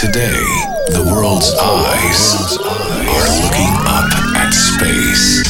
Today, 0.00 0.32
the 0.96 1.04
world's 1.12 1.52
eyes 1.60 2.56
are 2.56 3.28
looking 3.44 3.68
up 3.84 4.08
at 4.32 4.48
space. 4.48 5.44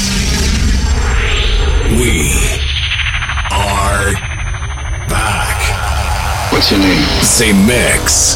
We 1.94 2.34
are 3.54 4.10
back. 5.06 5.54
What's 6.50 6.66
your 6.72 6.80
name? 6.80 6.98
Zemixx. 7.22 8.34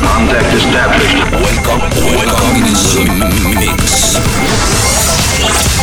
Contact 0.00 0.48
established. 0.56 1.20
Welcome, 1.36 1.84
welcome 2.16 2.64
to 2.64 2.72
Zemixx. 2.72 4.16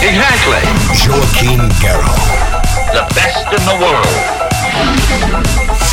Exactly. 0.01 0.65
Joaquin 1.05 1.69
Garrow. 1.77 2.17
The 2.97 3.05
best 3.13 3.45
in 3.53 3.61
the 3.69 3.77
world. 3.79 5.92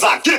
Discover 0.00 0.29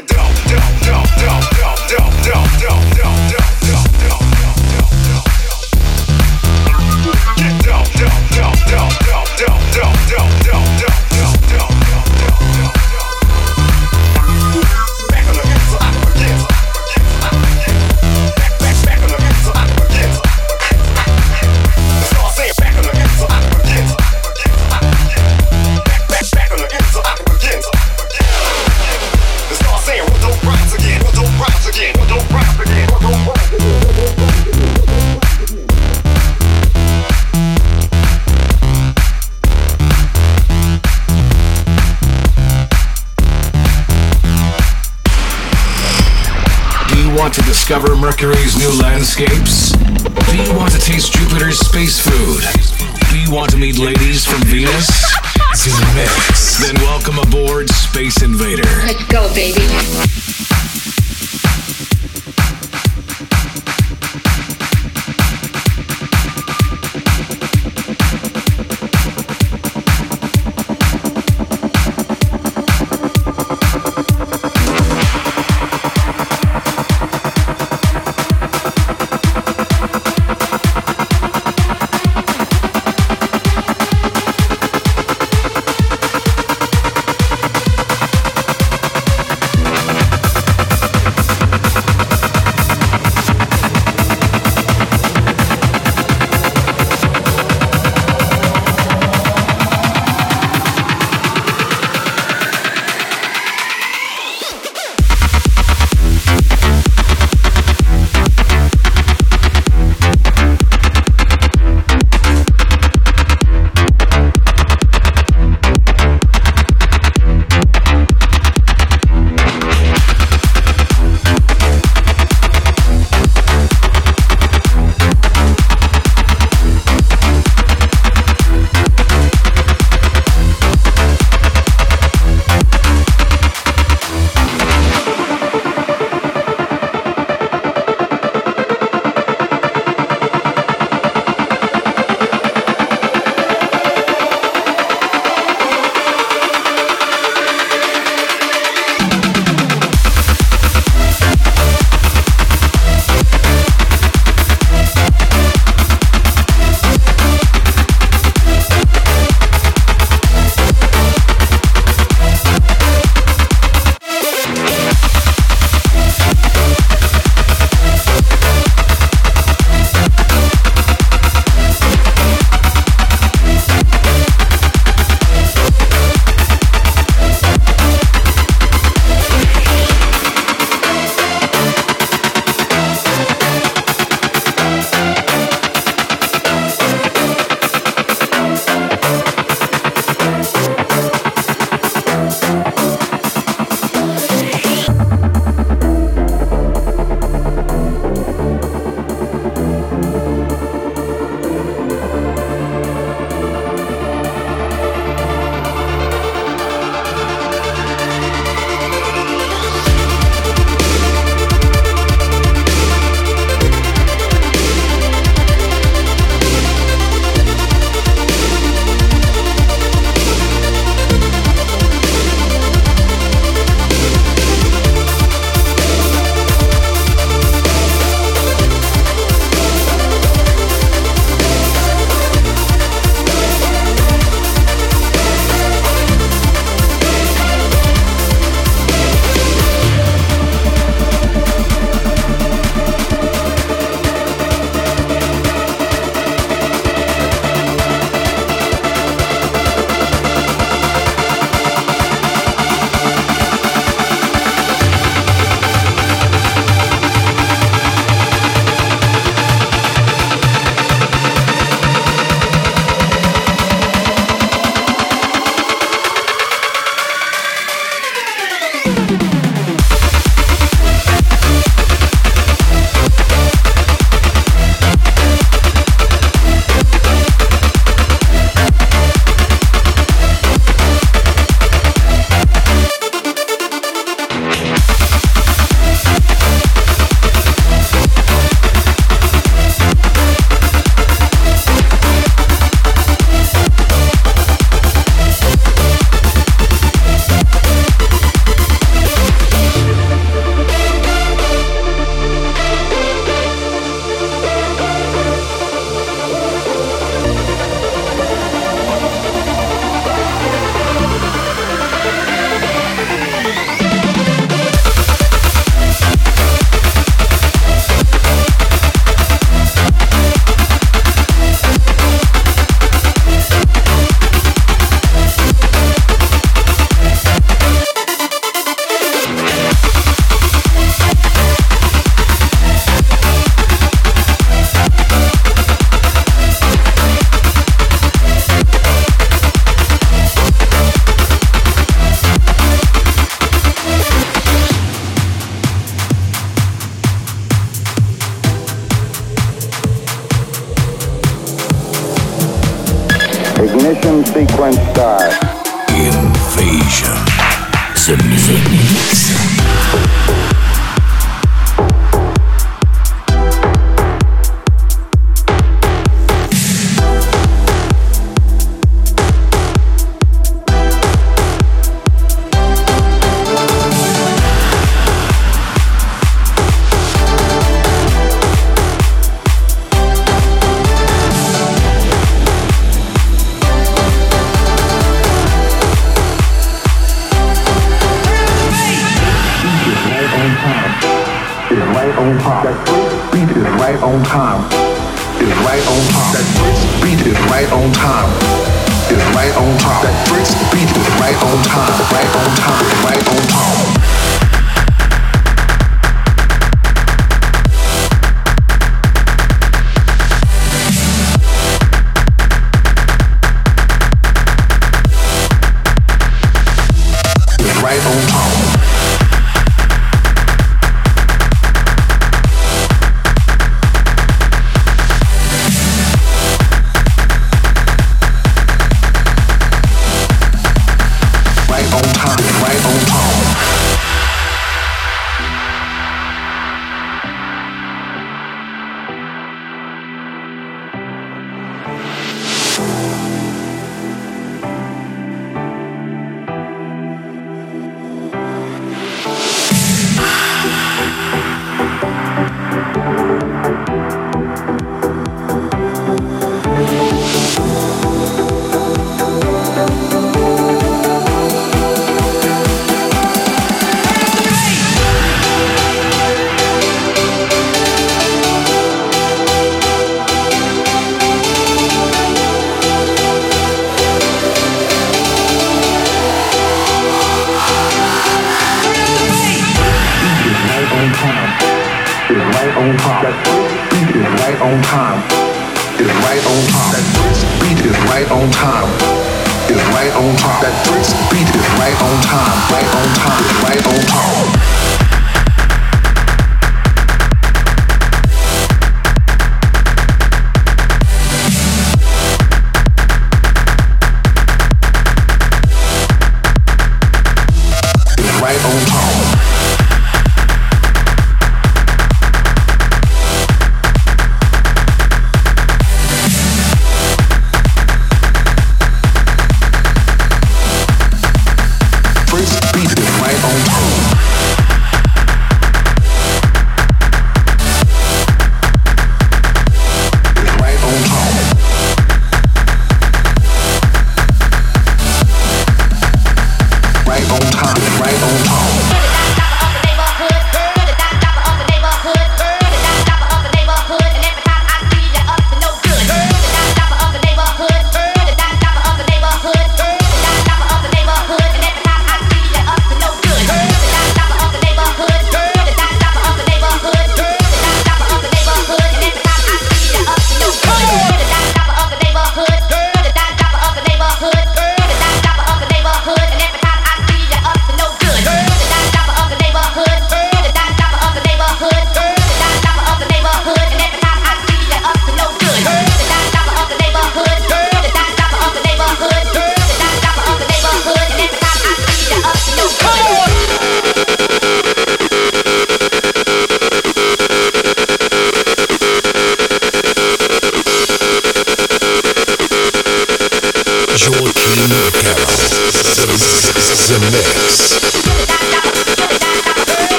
Mercury's 48.12 48.58
new 48.58 48.82
landscapes? 48.82 49.72
Do 49.72 50.44
you 50.44 50.54
want 50.58 50.74
to 50.74 50.80
taste 50.80 51.14
Jupiter's 51.14 51.60
space 51.60 51.98
food? 51.98 52.44
Do 53.10 53.18
you 53.18 53.32
want 53.32 53.52
to 53.52 53.58
meet 53.58 53.78
ladies 53.78 54.26
from 54.26 54.42
Venus? 54.42 54.91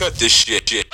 cut 0.00 0.14
this 0.14 0.32
shit. 0.32 0.66
shit. 0.66 0.86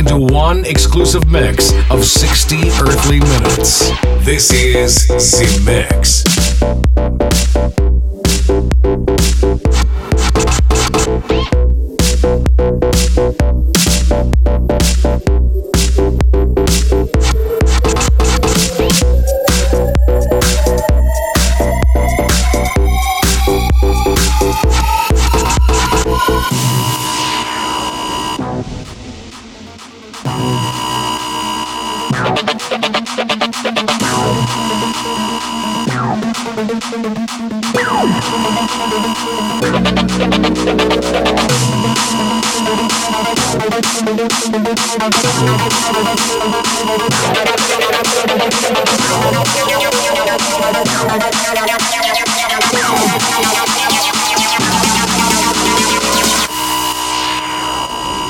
Into 0.00 0.16
one 0.16 0.64
exclusive 0.64 1.30
mix 1.30 1.74
of 1.90 2.06
60 2.06 2.70
earthly 2.80 3.20
minutes. 3.20 3.90
This 4.24 4.50
is 4.50 4.96
Zemixx. 5.10 6.19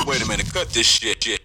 Wait 0.06 0.22
a 0.22 0.28
minute, 0.28 0.52
cut 0.52 0.68
this 0.70 0.86
shit. 0.86 1.24
shit. 1.24 1.40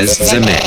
bez 0.00 0.18
zemi. 0.18 0.59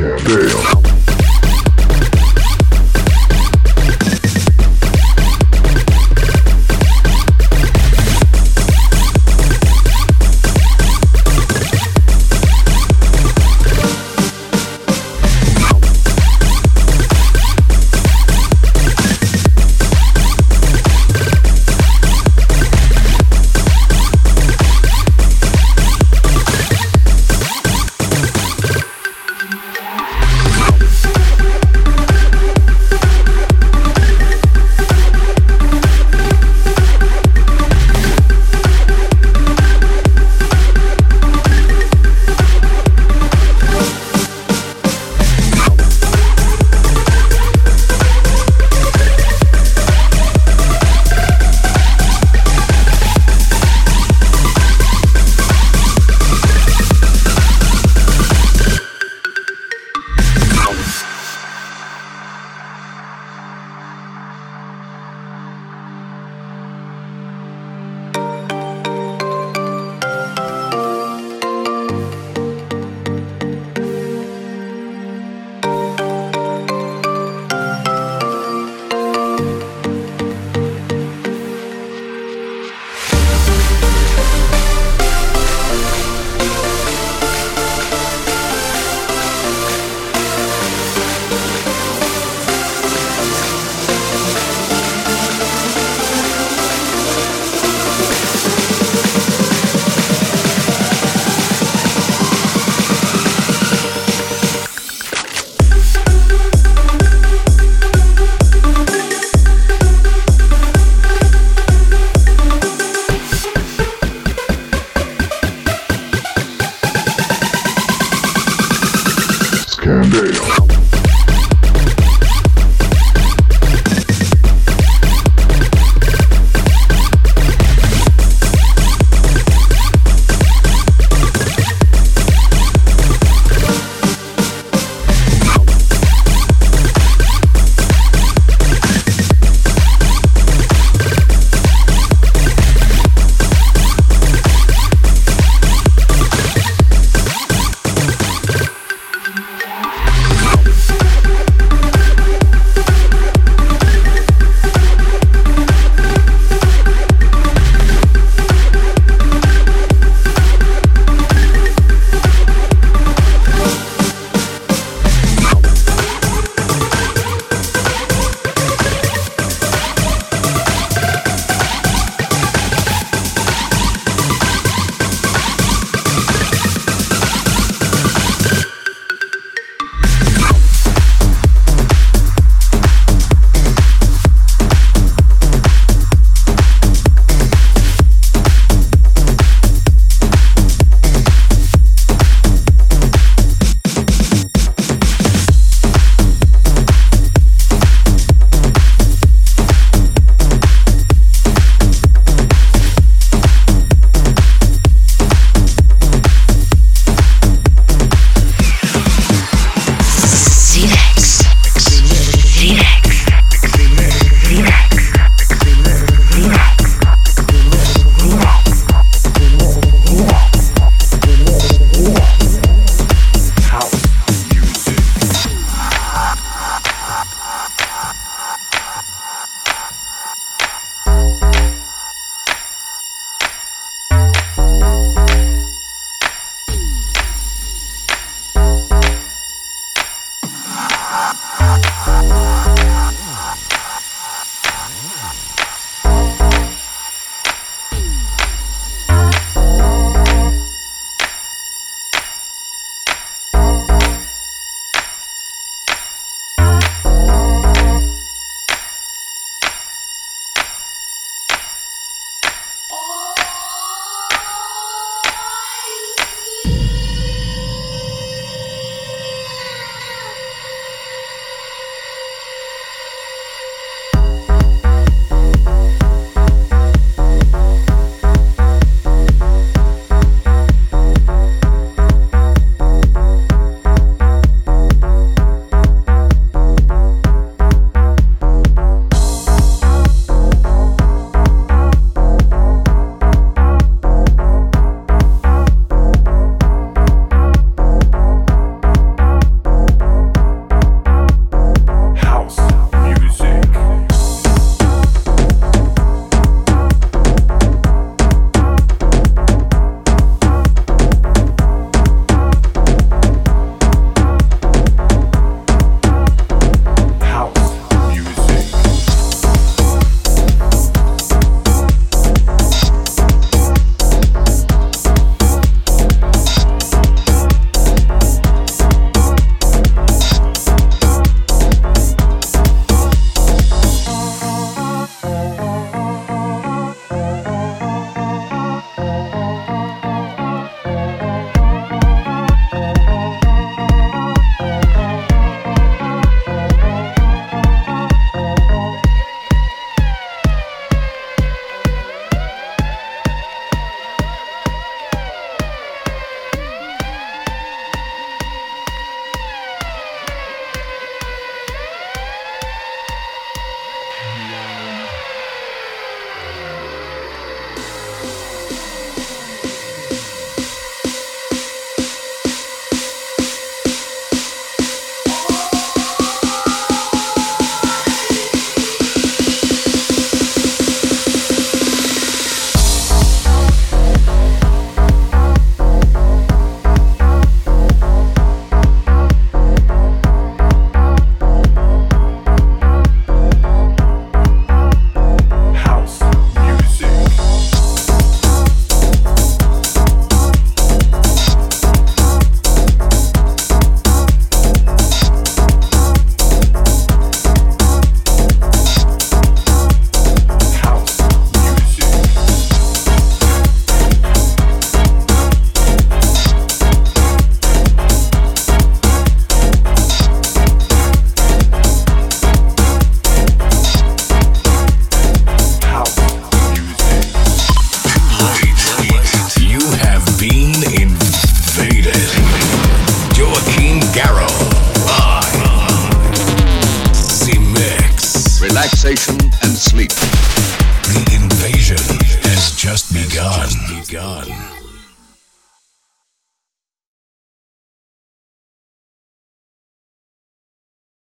Damn. 0.00 0.89